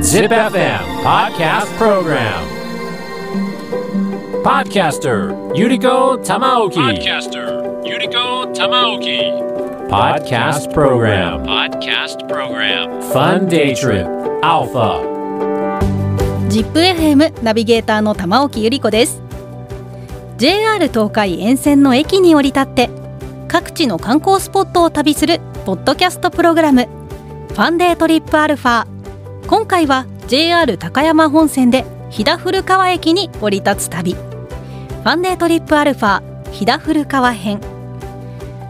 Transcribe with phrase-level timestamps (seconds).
[0.00, 2.42] Zip FM Podcast Program
[4.42, 9.30] Podcaster Yuriko Tamaoki Podcaster Yuriko Tamaoki
[9.90, 14.08] Podcast Program Podcast Program Fun Day Trip
[14.42, 15.04] Alpha
[16.48, 19.22] ZIPFM ナビゲーターの玉置ゆり子です
[20.38, 22.90] JR 東海沿線の駅に降り立って
[23.48, 28.86] 各地の観光スポットを旅するポッドキャストプログラムファンデートリップアルファ。
[29.48, 34.14] 今回は JR 高山本線で飛騨古川駅に降り立つ旅。
[34.14, 37.60] ファンデートリップアルファ飛騨古川編。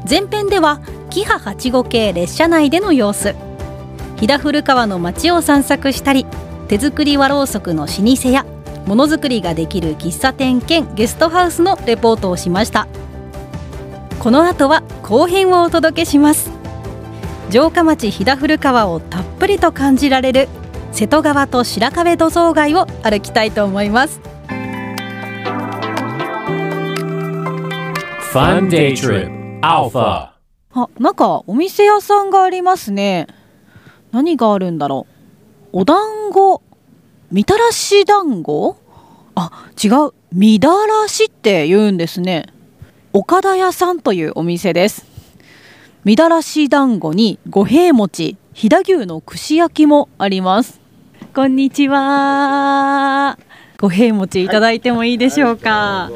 [0.08, 3.34] 前編ではキハ8号系列車内での様子。
[4.16, 6.24] 飛騨古川の街を散策したり
[6.68, 8.46] 手作り和ろうそくの老舗や
[8.86, 12.88] ものづくりができる喫茶店兼ゲストハウスのレポートをしました。
[14.18, 16.57] この後は後編をお届けします。
[17.50, 20.48] 城下町飛騨古川をたっぷりと感じられる
[20.92, 24.20] 瀬戸川と白壁土蔵街を歩きたいと思います。
[28.32, 30.32] Fun Day Trip Alpha.
[30.72, 33.26] あ、なんかお店屋さんがありますね。
[34.12, 35.06] 何があるんだろ
[35.72, 35.80] う。
[35.80, 36.62] お団子
[37.30, 38.76] みたらし団子？
[39.34, 40.12] あ、違う。
[40.32, 42.44] みだらしって言うんですね。
[43.14, 45.06] 岡田屋さんというお店です
[46.08, 50.80] みだらし団子に五平餅飛騨牛の串焼きもあります。
[51.34, 53.38] こんにちは。
[53.78, 56.08] 五平餅いただいてもいいでしょうか、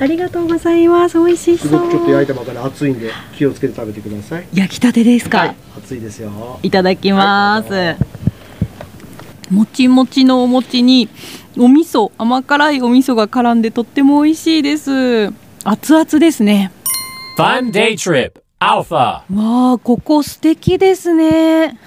[0.00, 1.16] ありがとうございます。
[1.16, 1.80] 美味しすそう。
[1.82, 4.48] ごくちょっと焼いたばかり熱いんで気をつけて食べてください。
[4.52, 6.58] 焼きたてですか、はい、熱いですよ。
[6.64, 7.96] いただきます、はい
[9.48, 11.08] もちもちのお餅に
[11.56, 15.32] お味噌甘辛いお味噌が絡んでとっても美味しいです。
[15.62, 16.72] 熱々ですね。
[17.38, 19.24] Fun Day Trip Alpha わ
[19.72, 21.78] あここ素敵ですね。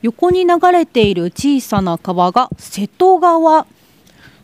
[0.00, 3.66] 横に流れている小さな川が瀬戸川。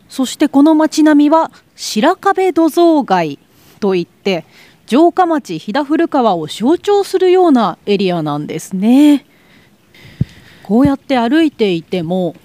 [0.09, 3.39] そしてこの町並みは白壁土蔵街
[3.79, 4.45] といって
[4.85, 9.25] 城下町飛騨古川を象徴するようなエリアなんですね。
[10.61, 12.35] こうやって歩いていても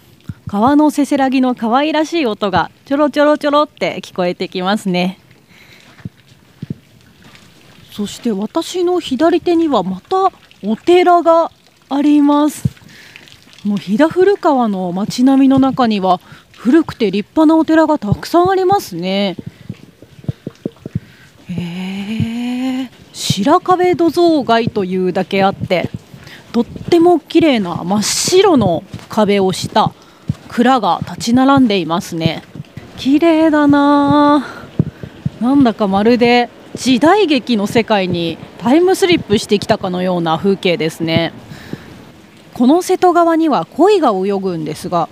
[0.47, 5.19] 川のせせらぎの可愛らしい音がちょろちょろちょろって聞こえてきますね。
[7.93, 10.33] そして私の左手にはまた
[10.65, 11.53] お寺が
[11.91, 12.67] あります。
[13.65, 16.19] もう飛騨古川の街並みの中には
[16.57, 19.37] 古くて立派なお寺がたくさんありますね。
[21.51, 25.91] へえ白壁土蔵街というだけあって
[26.53, 29.93] とっても綺麗な真っ白の壁をした
[30.49, 32.43] 蔵が立ち並んでいますね。
[32.97, 34.47] 綺麗だな
[35.43, 41.33] なんだかまるで時代劇の世界にタイムスリップしてきたかのような風景ですね。
[42.55, 45.09] この瀬戸川には鯉が泳ぐんですが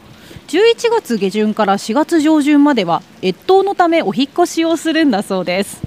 [0.49, 5.83] 11月下旬から4月上旬までは越冬のためお引越しをするんだそうです。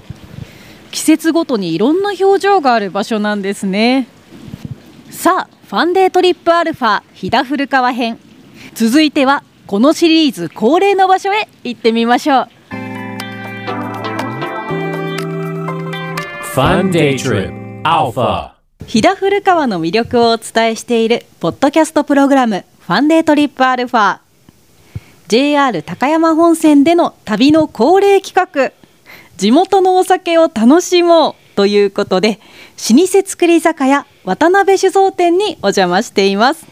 [0.90, 4.06] 季節ごとにいろんな表情がある場所なんですね。
[5.10, 8.18] さあファンデートリップアルファ飛騨古川編。
[8.74, 12.48] 続いてはこのシリーズ恒例の場所へ行ってみましょう。
[16.54, 17.50] Fun Day Trip
[17.82, 18.52] Alpha.
[18.86, 24.20] 飛騨古川の魅力をお伝えしているポッドキャストプログラムファンデートリップアルファ
[25.26, 28.72] JR 高山本線での旅の恒例企画。
[29.36, 32.38] 地元のお酒を楽しもうということで
[32.88, 36.66] 老舗造り酒屋渡辺酒造店にお邪魔しています。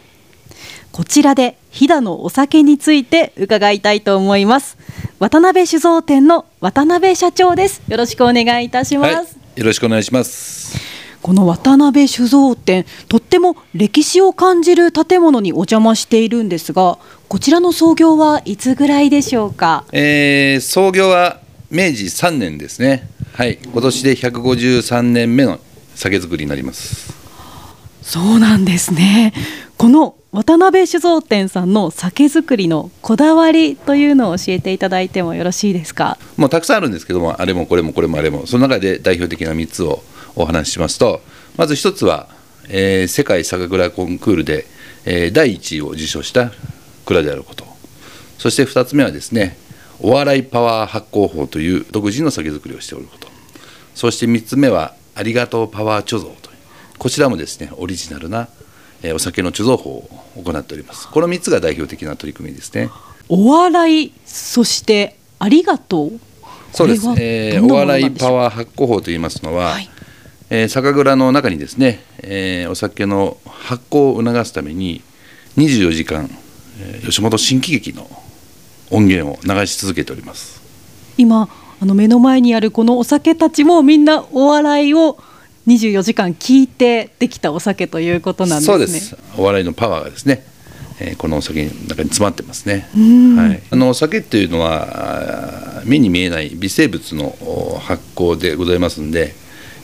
[0.92, 4.78] こちらで飛騨のお酒について伺いたいと思います。
[5.19, 7.82] 渡辺酒造店の渡辺社長です。
[7.88, 10.78] よろしくお願いいたします、はい、よろしくお願いします。
[11.20, 16.98] この渡辺酒造店とっても歴史を感じる建物にお邪魔しているんですが
[17.28, 19.84] こちらの創業はいつぐらいでしょうか？
[19.92, 23.08] えー創業は明治3年ですね。
[23.34, 25.60] はい、今年で153年目の
[25.94, 27.14] 酒造りになります。
[28.02, 29.32] そうなんですね
[29.78, 36.16] この渡辺酒造店さんの酒造りのこだわりというのを教えていただいてもよろしいですか？
[36.39, 40.03] もうたくさんあるんですけども、あれもこれもこれもあれも、その中で代表的な3つを
[40.34, 41.21] お話ししますと、
[41.59, 42.30] まず1つは、
[42.71, 44.65] えー世界酒蔵コンクールで、
[45.04, 46.51] えー第1位を受賞した
[47.04, 47.66] 蔵であること。
[48.39, 49.59] そして2つ目はですね、
[50.01, 53.28] お笑いパワー発酵法という独自の酒造りをしておること。
[53.95, 56.56] そして3つ目は、ありがとうパワー貯蔵という、
[56.97, 58.48] こちらもですね、オリジナルな、
[59.15, 61.08] お酒の貯蔵法を行っております。
[61.08, 62.90] この3つが代表的な取り組みですね。
[63.28, 66.20] お笑いそしてありがとう
[66.72, 67.08] そうですこ。
[67.08, 69.88] れはえーお笑ないパワー発酵法といいますのは、はい
[70.50, 75.02] えー酒蔵の中にですね、えーお酒の発酵を促すために
[75.56, 76.28] 24時間、
[76.80, 78.08] えー吉本新喜劇の
[78.90, 80.60] 音源を流し続けております
[81.16, 81.48] 今
[81.80, 85.18] あの目の前にあるこのお酒たちもみんなお笑いを
[85.66, 88.76] 24時間聞いてできたお酒ということなんですね。
[88.76, 89.16] そうです。
[89.36, 90.44] お笑いのパワーがですね、
[91.00, 93.36] えーこのお酒の中に詰まってますね、ん。
[93.36, 99.34] はい、あのお酒っていうのは目に見えない微生物のお発酵でございますんで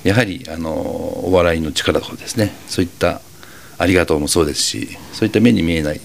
[0.04, 2.52] やはりあのお笑いの力とかですね。
[2.66, 3.20] そういった
[3.78, 6.00] ありがとうもそうですしそういった目に見えない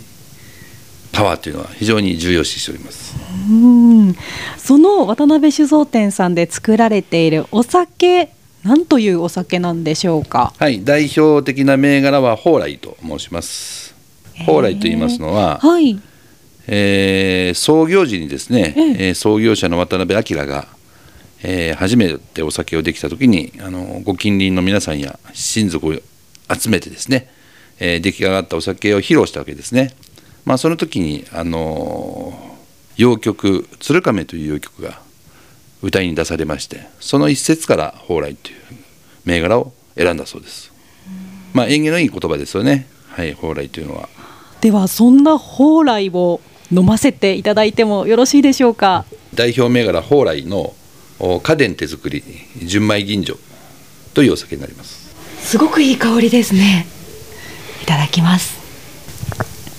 [1.14, 3.16] パワーというのは非常に重要視しております。
[3.50, 4.16] うん。
[4.58, 8.33] その渡辺酒造店さんで作られているお酒
[8.64, 10.54] なんというお酒なんでしょうか？
[10.58, 13.94] はい代表的な銘柄は蓬莱と申します
[14.46, 16.00] 蓬莱と言いますのは、はい。
[16.68, 20.68] えー創業時にですね、えー創業者の渡辺明が、
[21.44, 25.94] えー初めてお酒をできた時にあのご近隣の皆さんや親族を
[26.54, 27.30] 集めてですね、
[27.80, 29.94] えー出来上がったお酒を披露したわけですね。
[30.46, 32.34] まあ、その時にあの
[32.96, 35.02] 洋曲「鶴亀」という洋曲が
[35.84, 38.56] 歌いに出されましてその一節から「蓬莱」という
[39.26, 40.72] 銘柄を選んだそうです。
[41.54, 42.88] まあ縁起のいい言葉ですよね。
[43.10, 44.10] はい、蓬莱というのは。
[44.62, 46.42] ではそんな蓬莱を
[46.72, 49.06] 飲ませていただいてもよろしいでしょうか。
[49.36, 50.74] 代表銘柄蓬莱の
[51.20, 52.24] お家電手作り
[52.64, 53.38] 純米吟醸
[54.14, 56.88] というお酒になりますすごくいい香りですね。
[57.82, 58.58] いただきます。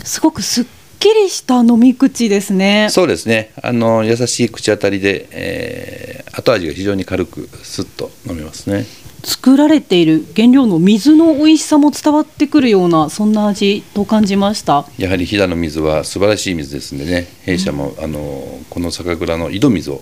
[0.05, 0.65] すごくすっ
[1.05, 2.89] きりした飲み口ですね。
[2.91, 8.87] そうですねあの優しい口当たりで、えー後味が非常に軽くスッと飲めますね
[9.23, 14.85] 作られている原料の水の美味しさも伝わってくるようなそんな味と感じました。
[14.99, 18.19] やはり飛騨の水は素晴らしい水ですんでね弊社も、あの
[18.69, 20.01] この酒蔵の井戸水を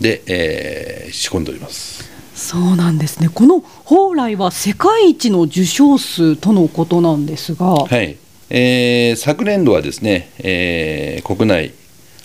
[0.00, 3.28] で、えー仕込んでおりますそうなんですね。
[3.28, 8.16] この蓬莱は世界一の受賞数とのことなんですが、はい、
[8.50, 11.72] えー昨年度はですね、えー国内、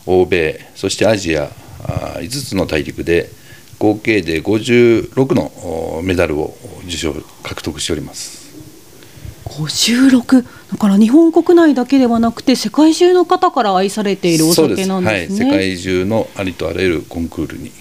[0.08, 1.52] 欧米、そしてアジア
[1.84, 3.30] あ5つの大陸で
[3.78, 5.44] 合計で56の
[5.98, 6.56] おメダルを
[6.86, 7.14] 受賞
[7.44, 8.46] 獲得しております。
[9.46, 15.46] 56だから日本国内だけではなくて世界中の方から愛されているお酒なんですね。
[15.46, 17.72] はい、世界中のありとあらゆるコンクールに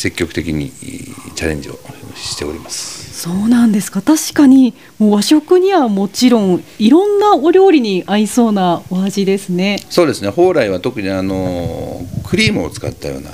[0.00, 1.78] 積極的にチャレンジを
[2.14, 3.20] しております。
[3.20, 9.78] そうなんですか確かにもう和食にはもちろんいろんなお料理に合いそうなお味ですね。
[9.90, 13.32] そうですね蓬莱は特にあのクリームを使ったような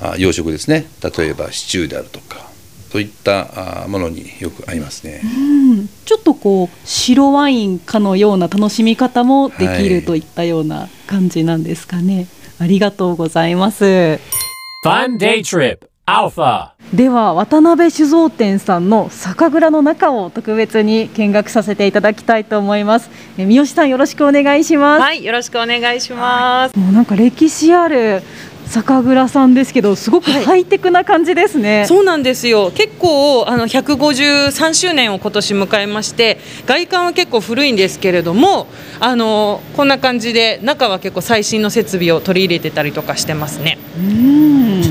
[0.00, 2.48] あ洋食ですね例えばシチューであるとか
[2.90, 5.20] そういったあものによく合いますね。
[5.22, 12.28] うん、ちょっとこう白ワインかのような楽しみ方もできはいるといったような感じなんですかね。
[12.58, 14.18] ありがとうございます。
[14.84, 16.72] Fun Day Trip Alpha.
[16.92, 23.10] では渡辺酒造店さんの酒蔵の中を特別に見学させていただきたいと思います。
[23.38, 25.00] え三好さんよろしくお願いします。
[25.02, 26.78] はい、よろしくお願いします。
[26.78, 28.22] もうなんか歴史ある
[28.68, 31.84] 酒蔵さんですけど、すごくはいハイテクな感じですね。
[31.86, 32.72] そうなんですよ。
[32.74, 38.66] 結構あの153周年を今年迎えまして、外観は結構古いんですけれども、
[39.00, 43.78] あのこんな感じで中は結構最新の設備を取り入れてたりとかしてますね。
[43.98, 44.82] うん。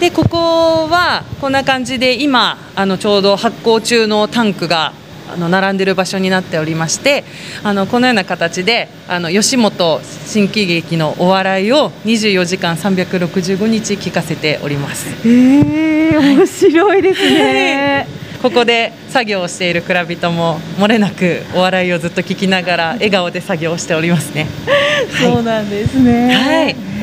[0.00, 4.92] でここはこんな感じで今あのちょうど発酵中のタンクが
[5.32, 7.24] あの並んでる場所になっておりまして
[7.62, 18.06] あのこのような形であの吉本新喜劇のお笑いを24時間365日聞かせておりますええ面白いですね。
[18.42, 24.46] ここで作業をしている蔵人も漏れなくお笑いをずっと聞きながら笑顔で作業をしておりますね
[25.20, 26.34] そうなんですね。
[26.34, 26.95] はい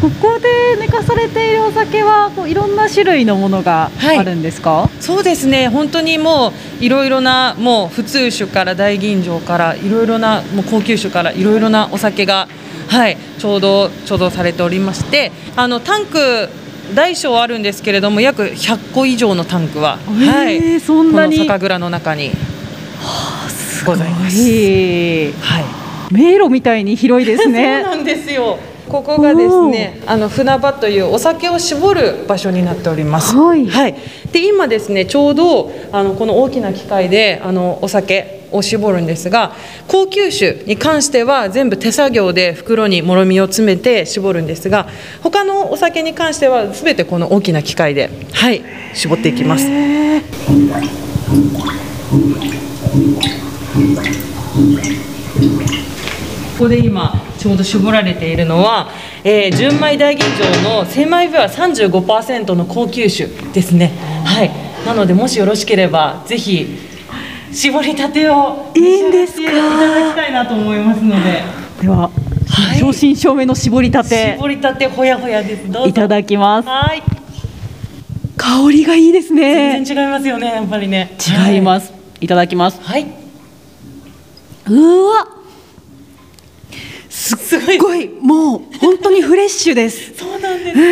[0.00, 4.90] ここで寝かされているお酒はこういろんな種類のものがはいあるんですか？
[5.00, 12.46] そうですね本当にもういろいろなもう普通酒から大吟醸からいろいろなもう高級酒からいろいろなお酒が
[12.88, 16.48] はいちょうど貯蔵されておりましてあのタンク
[16.94, 21.36] 大小あるんですけれども約100個以上のタンクは、へはいーそんなに？
[21.38, 22.30] この酒蔵の中に
[23.84, 24.36] ございます。
[24.36, 25.64] いいはい
[26.12, 27.82] 迷路みたいに広いです そうね。
[27.82, 28.58] なんですよ。
[28.88, 33.34] ここがですね、あの船場というお酒を絞る場所になっております。
[33.66, 33.94] はい
[34.32, 39.52] で今ですねちょうどあのこの大きな機械であのお酒を絞るんですが、
[39.88, 44.88] 高級酒に関しては全部手作業で袋にもろみを詰めて絞るんですが、
[45.22, 48.62] 他のお酒に関してはすべてこの大きな機械ではい
[48.94, 49.66] 絞っていきます。
[56.56, 58.88] ここで今ちょうど絞られているのは、
[59.22, 63.92] えー純米大吟醸の精米部は35%の高級酒ですね。
[64.24, 64.50] はい。
[64.86, 66.78] なのでもしよろしければぜひ
[67.52, 71.42] 絞りたてをいいんですかいただきたいなと思いますので。
[71.82, 72.08] では、
[72.48, 72.78] はい。
[72.78, 74.32] 正真正銘の絞りたて。
[74.36, 75.70] 絞りたてほやほやです。
[75.70, 75.88] どうぞ。
[75.88, 76.68] いただきます。
[76.68, 77.02] はい。
[78.38, 79.82] 香りがいいですね。
[79.82, 81.18] 全然違いますよねやっぱりね。
[81.50, 81.92] 違います。
[82.18, 82.26] い。
[82.26, 82.80] ただきます。
[82.82, 83.12] はい、はい
[84.68, 85.35] うわ
[87.34, 88.08] すっごい。
[88.20, 90.14] もう本当にフレッシュです。
[90.14, 90.84] そうなんですよ、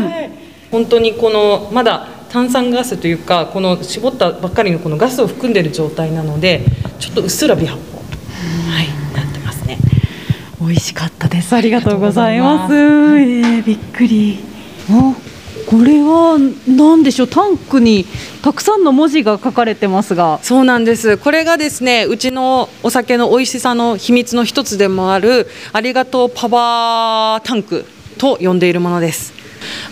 [0.00, 0.30] はい、
[0.70, 6.62] 本当にこのまだ炭酸ガスというかこの絞ったばっかりのこのガスを含んでいる状態なので
[6.98, 8.02] ちょっとうっすら微発泡。
[8.02, 9.78] はいなってますね。
[10.60, 11.54] 美味しかったです。
[11.54, 12.74] ありがとうございます。
[12.74, 14.38] えー、びっくり。
[14.90, 15.14] あ
[15.66, 17.28] これは何でしょう？
[17.28, 18.06] タンクに
[18.42, 20.38] たくさんの文字が書かれてますが。
[20.42, 21.16] そうなんです。
[21.16, 27.84] これがですねうちのお酒の美味しさの秘密の一つでもあるありがとうパワータンク
[28.18, 29.32] と呼んでいるものです。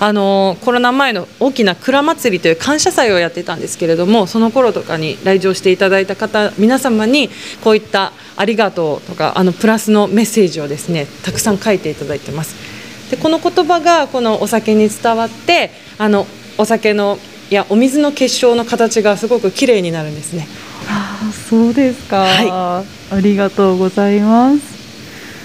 [0.01, 7.31] あのコロナ前の大きな蔵祭りという感謝祭をやってたんですけれどもその頃とかに来場していただいた方皆様に
[7.65, 12.72] こういった「ありがとう」とかあのプラスのメッセージをですねたくさん書いていただいてます。
[13.13, 16.27] でこの言葉がこのお酒に伝わってあの
[16.57, 17.19] お酒の
[17.51, 20.49] いやお水の結晶の形がすごく綺麗になるんですね。
[20.89, 24.73] ああそうですか、はありがとうございます。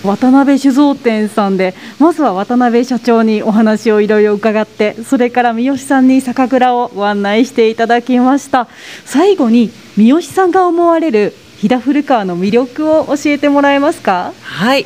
[0.05, 8.69] 渡辺酒造店さんでまずは渡辺社長にお話をいろいろ伺ってそれから三好さんに酒蔵をご案内していただきました。
[9.03, 14.31] 最後に三好さんが思われる飛騨古川の魅力を教えてもらえますか？
[14.41, 14.85] はい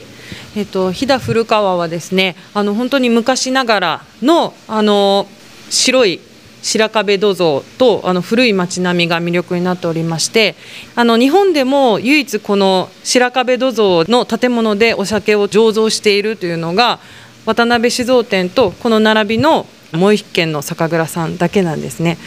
[0.55, 5.27] えっと、飛騨古川はですねあの本当に昔ながらのあの
[5.69, 6.19] 白い
[6.61, 10.55] 白壁土蔵とあの古い町並みが魅力になっておりまして
[10.95, 16.99] あの日本でも唯一この白壁土蔵の建物でお酒を醸造しているというのが
[17.45, 22.17] 渡辺酒造店とこの並びのもう一軒の酒蔵さんだけなんですね。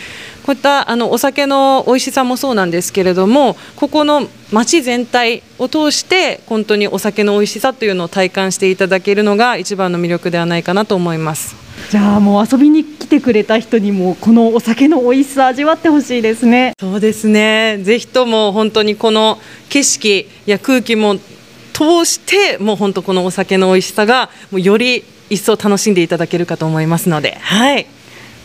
[0.45, 11.65] こういったあのお酒の美味しさもそうなんですけれどもここの町全体を通して本当にお酒の美味しさというのを体感していただけるのが一番の魅力ではないかなと思います。
[11.91, 21.17] じゃあもう遊びに来てくれた人にもこのお酒の美味しさ味わってほしいですねそうですねぜひとも本当にこの景色や空気も
[21.73, 25.05] 通してもう本当このお酒の美味しさがもうより
[25.35, 27.39] 一層楽しんでいただけるかと思いますので。
[27.41, 27.87] はい、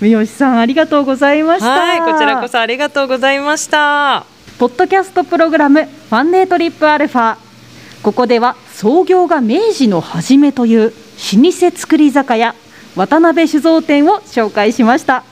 [0.02, 1.70] 三好さんありがとうございました。
[1.70, 4.26] はい、こちらこそありがとうございました。
[4.58, 7.38] ポッドキャストプログラムファンデートリップアルファ。
[8.04, 10.92] ここでは創業が明治の初めという老
[11.52, 12.56] 舗造り酒屋
[12.96, 15.24] 渡辺酒造店を紹介しました。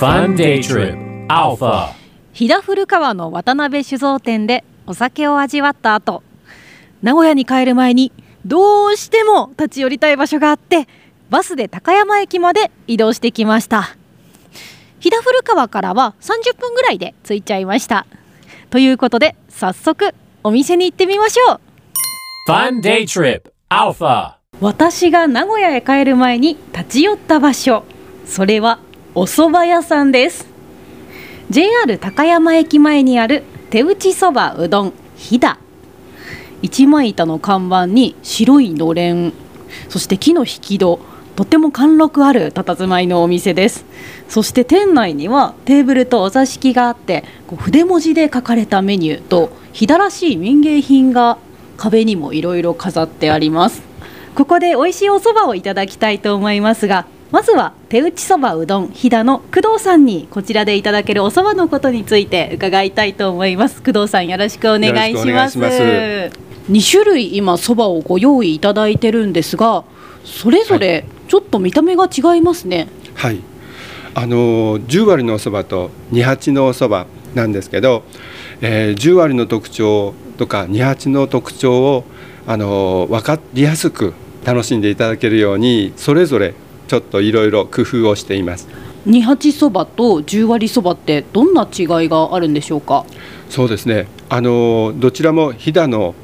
[0.00, 1.92] Fun Day Trip Alpha.
[2.32, 6.22] 飛騨古川の渡辺酒造店でお酒を味わった後
[7.04, 8.12] 名古屋に帰る前に
[8.46, 10.88] どうしても立ち寄りたい場所があって
[11.28, 13.94] バスで高山駅まで移動してきました。
[15.00, 18.06] 飛騨古川からは30分ぐらいで着いちゃいました。
[18.70, 21.60] ということで早速お店に行ってみましょう。
[22.50, 24.36] Fun Day Trip Alpha.
[24.62, 27.84] 私が名古屋へ帰る前に立ち寄った場所。
[28.24, 28.78] それは
[29.14, 30.46] お蕎麦屋さんです。
[31.50, 35.58] JR 高山駅前にある手打ちそばうどんひだ
[36.64, 39.34] 一枚板の看板に白いのれん
[39.90, 40.98] そして木の引き戸
[41.36, 43.84] とても貫禄ある佇まいのお店です。
[44.28, 51.36] そして店内にはテーブルとお座敷があってこう筆文字で書かれたメニューと飛騨らしい民芸品が
[51.76, 53.82] 壁にもいろいろ飾ってあります。
[54.34, 63.82] ここで美味しいお蕎麦をいただきたいと思いますがまずは手打ちそばうどん飛騨の工藤さんにこちらでいただけるお蕎麦のことについて伺いたいと思います。
[63.82, 66.43] 工藤さんよろしくお願いします。
[66.70, 69.84] 2種類今蕎麦をご用意いただいてるんですが
[70.24, 73.40] それぞれちょっと見た目が違いますね、はい、
[74.14, 78.04] あの10割のおそばと28のおそばなんですけど、
[78.60, 82.04] えー、10割の特徴とか28の特徴を
[82.46, 86.54] あの分かりやすく楽しんでいただけるようにそれぞれ
[86.86, 88.68] ちょっといろいろ工夫をしています。
[89.06, 93.04] 二八そばと10割そばってどんな違いがあるんでしょうか？
[93.50, 94.06] そうですね。
[94.28, 96.14] あのどちらも飛騨の、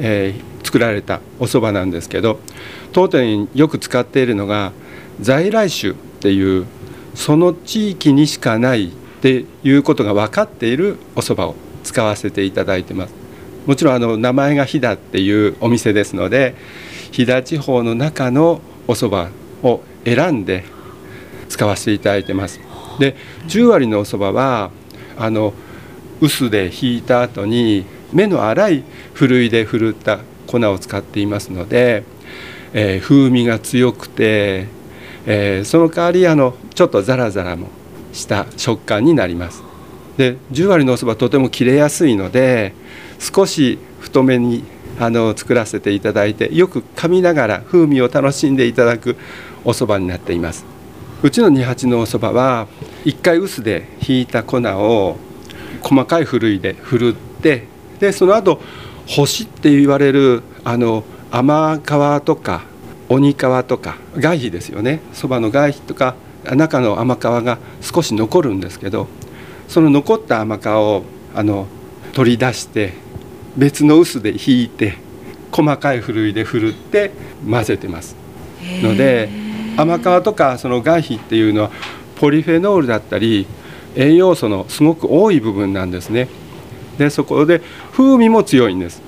[0.00, 2.38] えー作られたお蕎麦なんですけど
[2.92, 4.70] 当店よく使っているのが
[5.20, 6.64] 在来種っていう
[7.16, 8.90] その地域にしかないっ
[9.20, 13.14] ていうことが分かっているお蕎麦を使わせていただいてます。
[13.66, 16.54] もちろんあの名前が飛騨っていうお店ですので
[17.10, 20.64] 飛騨地方の中のお蕎麦を選んで
[21.48, 22.60] 使わせていただいてます。
[23.00, 23.16] で
[23.48, 24.70] 10割のお蕎麦は
[25.18, 25.52] あの
[26.20, 32.04] 臼でひいた後に目の粗いふるいでふるった粉を使っていますので、
[32.72, 34.66] えー風味が強くて、
[35.26, 37.68] えーその代わりあのちょっとザラザラも
[38.12, 39.62] した食感になります。
[40.16, 42.74] で10割のお蕎麦とても切れやすいので
[43.18, 44.64] 少し太めに
[44.98, 49.16] あの作らせていただいてよく噛みながら風味を楽しんでいただく
[49.64, 50.66] お蕎麦になっています。
[51.22, 52.66] うちの二八のお蕎麦は
[53.04, 55.16] 1回臼でひいた粉を
[55.82, 57.64] 細かいふるいでふるって
[58.00, 58.60] でその後
[59.06, 62.62] 干しって言われるあの甘皮とか
[63.08, 65.00] 鬼皮とか外皮ですよね。
[65.12, 66.14] そばの外皮とか
[66.44, 69.08] 中の甘皮が少し残るんですけど
[69.68, 71.02] その残った甘皮を
[71.34, 71.66] あの
[72.12, 72.94] 取り出して
[73.56, 74.94] 別の臼でひいて
[75.52, 77.10] 細かいふるいでふるって
[77.48, 78.16] 混ぜてます。
[78.82, 79.28] ので
[79.76, 81.70] 甘皮とかその外皮っていうのは
[82.16, 83.46] ポリフェノールだったり
[83.96, 86.28] 栄養素のすごく多い部分なんですね
[87.00, 89.00] でそこで風味も強いんです。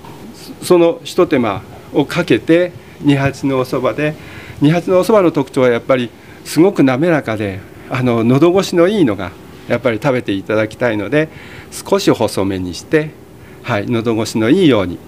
[0.62, 2.72] そのひと手間をかけて
[3.02, 4.14] 二八のおそばで
[4.62, 6.08] 二八のおそばの特徴はやっぱり
[6.46, 9.30] すごく滑らかであの喉越しのいいのが
[9.68, 11.28] やっぱり食べていただきたいので
[11.70, 13.10] 少し細めにして
[13.62, 14.98] はい喉越しのいいように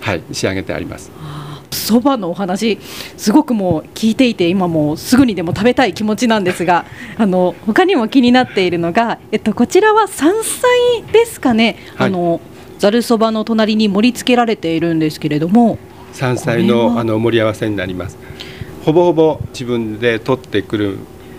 [0.00, 1.10] はい仕上げてあります。
[1.70, 2.78] そばのお話
[3.16, 6.84] すごくもう聞いていて今もうすぐにでも食べたい気持ちなんですが
[7.16, 12.08] あの他にも気になっているのが、えっと、こちらは山菜ですかね、はい。
[12.08, 12.40] あの
[12.78, 15.78] ざるそばの隣に盛り付けられているんですけれども
[16.12, 18.18] 山菜のあの盛り合わせになります。
[18.84, 20.98] ほぼほぼ自分で取ってくる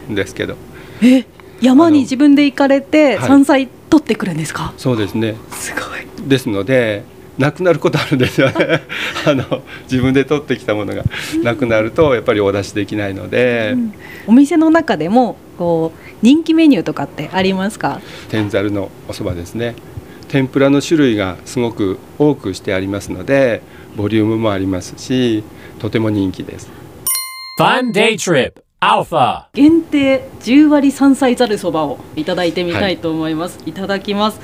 [0.10, 0.56] んですけど。
[1.02, 1.26] え
[1.62, 3.28] 山に自分で行かれてはい。
[3.28, 5.36] 山菜取ってくるんですか、そうですね。
[5.52, 6.30] すごい。
[6.30, 7.04] ですので
[7.38, 8.82] なくなることあるんですよね。
[9.26, 11.04] あの自分で取ってきたものが
[11.44, 13.76] なくなるとやっぱりお出しできないので、
[14.26, 18.02] お店の中でもこう人気メニューとかってありますか？
[18.30, 19.76] 天ざるのお蕎麦ですね。
[20.28, 23.62] 天ぷらの種類がすごく多くしてありますので
[23.96, 25.44] ボリュームもありますし
[25.80, 26.70] とても人気です。
[27.60, 29.46] Fun Day Trip Alpha.
[29.54, 34.40] 限定10割山菜ざるそばをいただいてみたいと思います、い、ただきます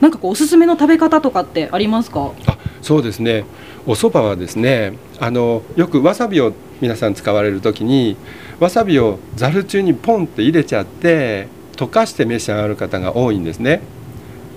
[0.00, 2.32] なんかこうおすすめの食べ方とかってありますか？
[2.46, 3.44] あそうですね。
[3.86, 8.16] お蕎麦はですねあのよくわさびを皆さん使われる時に
[8.60, 13.80] わさびをざる中にポンって入れちゃって溶かして召し上がる方が多いんですね。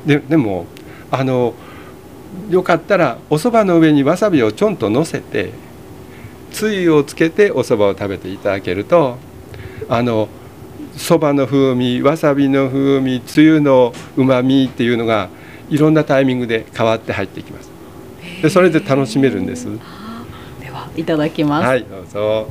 [0.05, 0.65] ででも
[1.09, 1.53] あの
[2.49, 5.51] よかったらお蕎麦の上にわさびをちょんと乗せて
[6.51, 9.17] つゆをつけてお蕎麦を食べていただけると
[9.89, 10.27] あの
[10.97, 15.29] そばの風味わさびの風味つゆのうまみっていうのが
[15.69, 17.69] いろんなタイミングで変わって入ってきます。
[18.41, 19.67] でそれで楽しめるんです。
[20.59, 22.47] ではいただきます、はいどうぞ。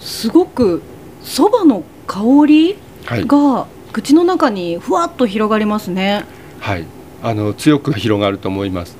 [0.00, 0.82] すごく
[1.22, 6.24] そばの香りはい、が口の中にふわっと広がりますね、
[6.60, 6.84] はい、
[7.22, 8.96] あの強く広がると思います。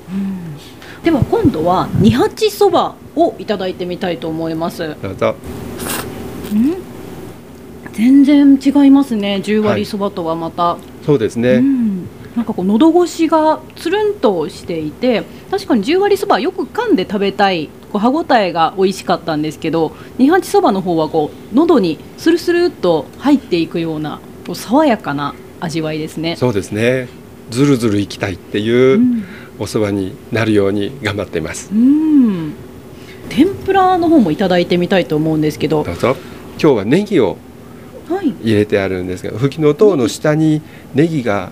[1.04, 4.96] では今度は二八そばをいただいてみたいと思います。
[5.00, 5.34] どうぞ
[7.92, 26.36] 全然違いますね10割そばとはまた、そうですね、うん、なんかこう喉越しがつるんとしていて確かに10割そばよく噛んで食べたいこう歯ごたえが美味しかったんですけど二八そばの方はこう喉にスルスルっと入っていくようなこう爽やかな味わいですね。
[26.36, 27.08] そうですね。
[27.50, 29.24] ずるずるいきたいっていううん。
[29.58, 31.70] お蕎麦になるように頑張っています。
[31.70, 32.54] うん。
[33.28, 35.84] 天ぷらの方もいただいてみたいと思うんですけど。
[35.84, 36.16] どうぞ。
[36.60, 37.49] 今日はネギをはい
[38.18, 40.62] 入れてあるんですが吹きの塔の下に
[40.94, 41.50] ネギが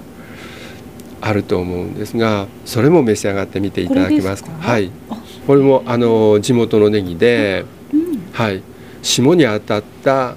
[1.20, 4.50] あると思うんですがそれも召し上がってみていただけますか？
[4.52, 4.90] はい。
[5.10, 5.16] あ。
[5.46, 8.20] これもあの地元のネギで、うん。
[8.32, 8.62] はい。
[9.02, 10.34] 霜に当たった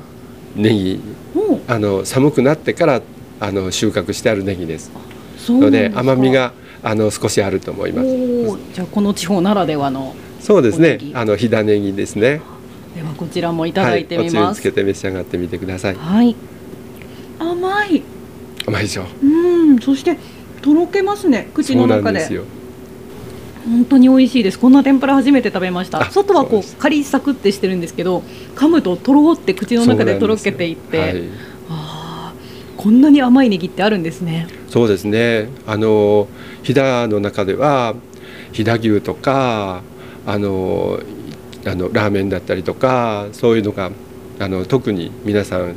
[0.55, 1.01] ネギ
[1.67, 3.01] あの寒くなってから
[3.39, 4.91] あの収穫してあるネギです。
[5.47, 6.53] ので甘みが
[6.83, 8.73] あの少しあると思います。
[8.73, 10.99] じゃあこの地方ならではのそうですね。
[11.13, 12.41] あの飛騨ネギですね
[12.95, 15.95] ではこちらもいただいてみはい、おつゆますつけて召し上がってみてください。
[15.95, 16.35] はい。
[17.39, 18.03] 甘い。
[18.67, 19.05] 甘いでしょ。
[19.23, 19.25] う
[19.73, 20.17] んそして
[20.61, 22.41] とろけますね口の中で。
[23.63, 24.59] 本当に美味しいです。
[24.59, 26.01] こんな天ぷら初めて食べました。
[26.01, 28.23] あ外はこそうカリサクってしてるんですけど
[28.55, 31.29] 噛むととろって口の中でとろけていって、はい。
[31.69, 34.47] あーこんなに甘いネギってあるんですね。
[34.67, 35.49] そうですね。
[35.67, 36.27] あの
[36.63, 37.95] 飛騨の中では
[38.51, 39.83] 飛騨牛とか
[40.25, 40.99] あの
[41.65, 43.91] あのラーメンだったりとかそういうのが
[44.39, 45.75] あの特に皆さん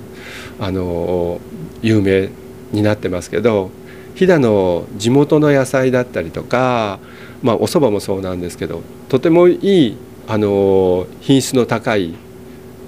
[0.58, 1.40] あの
[1.82, 2.30] 有名
[2.72, 3.70] になってますけど
[4.14, 6.98] 飛騨の地元の野菜だったりとか、
[7.42, 12.14] まあ、お蕎麦もそうなんですけどとてもいいあの品質の高い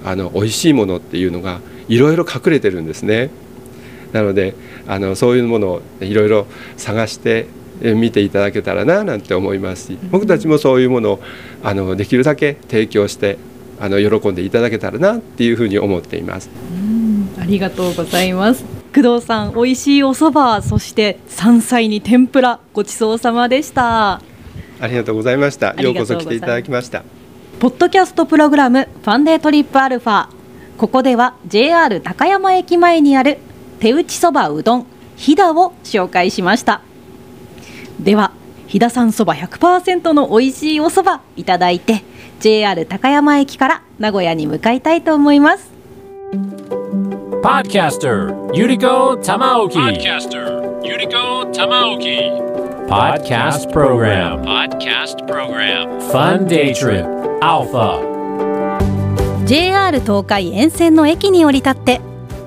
[0.03, 3.29] あの美味しいものっていうのがいろいろ隠れてるんですね。
[4.13, 4.55] なので
[4.87, 7.47] あのそういうものをいろいろ探して
[7.81, 11.19] 見ていただけたらななんて思いますし僕たちもそういうものを
[11.63, 13.37] あのできるだけ提供して
[13.79, 16.49] あの喜んでいただけたらなっていうふうに思っています。
[16.71, 18.65] うんありがとうございます。
[18.95, 24.21] 工藤さん美味しいお蕎麦そして山菜に天ぷらごちそうさまでした。
[24.79, 25.75] ありがとうございました。
[25.75, 27.03] ようこそ来ていただきました。
[27.59, 30.37] ポッドキャストプログラムファンデートリップアルファ。
[30.77, 33.39] ここでは JR 高山駅前にある
[33.79, 34.85] 手打ちそばうどん
[35.15, 36.81] 飛騨を紹介しました
[37.99, 38.31] では
[38.67, 42.03] 飛田産そば100%の美味しいおそばいただいて
[42.39, 45.71] JR 高山駅から名古屋に向かいたいと思います。
[59.45, 62.01] JR 東海沿線の駅に降り立って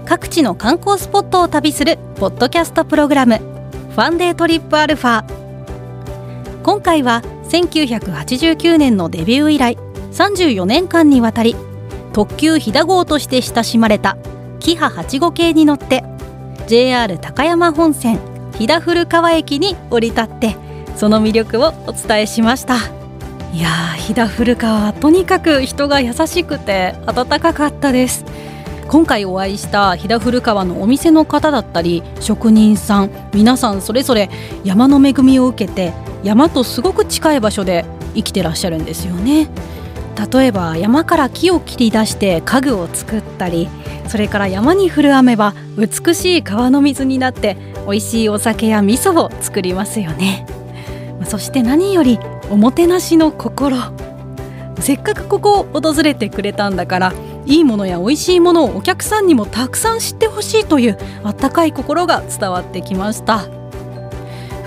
[0.05, 5.40] 各地の観光スポットを旅するポッドキャストプログラムファンデートリップアルファ
[6.63, 9.79] 今回は1989年のデビュー以来
[10.13, 11.57] 34年間にわたり
[12.13, 14.17] 特急飛騨号として親しまれた
[14.59, 16.05] キハ8号系に乗って
[16.67, 18.19] JR 高山本線
[18.59, 20.57] 飛騨古川駅に降り立って
[20.97, 22.77] その魅力をお伝えしました。
[23.53, 28.25] いやー飛騨古川はとにかく人が優しくて温かかったです。
[28.87, 34.29] 今回お会いした飛騨古川のお店の方だったり職人さん皆さんそれぞれ
[34.65, 35.93] 山の恵みを受けて
[36.23, 39.49] 山とすごく近い場所で生きてらっしゃるんですよね。
[40.33, 43.69] 例えば山から木を切り出して家具を作ったり
[44.07, 47.57] それから山に降る雨は美しい川の水になって
[47.87, 50.47] 美味しいお酒や味噌を作りますよね。
[51.25, 52.19] そして何より
[52.51, 53.77] おもてなしの心。
[54.81, 57.13] せっかくここを訪れてくれたんだから
[57.47, 63.60] いいものや美味しいものをお客さんにもたくさん知ってほしいというあったかい心が伝わってきました。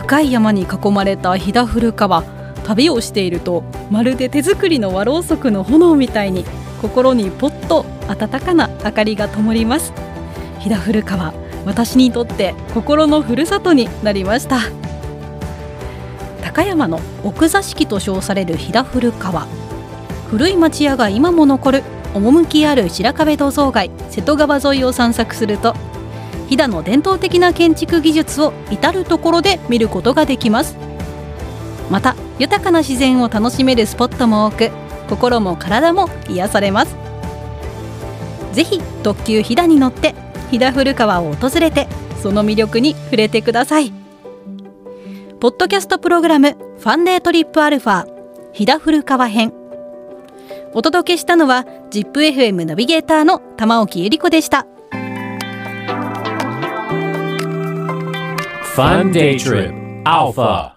[0.04, 2.24] 深い山に囲まれた飛騨古川。
[2.66, 6.46] 旅をしているとまるで手作りの和ろうそくの炎みたいに
[6.82, 9.94] 心にポッと温かな明かりが灯ります。
[10.60, 11.34] 飛騨古川
[11.66, 14.60] 私にとって心のふるさとになりました。
[16.44, 19.48] 高山の奥座敷と称される飛騨古川。
[20.30, 25.74] 古い町屋が今も残る趣ある白壁土蔵街瀬戸川沿いを散策すると
[26.54, 30.78] 飛騨の伝統的な建築技術を至る所で見ることができます。
[31.89, 34.70] また豊かな自然を楽しめるスポットも多く
[35.10, 36.96] 心も体も癒されます。
[38.54, 40.13] ぜひ特急飛騨に乗って
[40.52, 41.88] 飛騨古川を訪れて
[42.22, 43.92] その魅力に触れてください。
[45.39, 48.06] ポッドキャストプログラムファンデートリップアルファ
[48.54, 49.54] 飛騨古川編。
[50.76, 54.68] お届けしたのは ZIPFM ナビゲーターの玉置ゆり子でした。
[58.75, 59.71] Fun day trip.
[60.03, 60.72] Alpha.